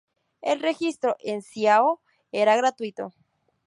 El 0.41 0.61
registro 0.61 1.15
en 1.19 1.43
Ciao 1.43 2.01
era 2.31 2.57
gratuito. 2.57 3.13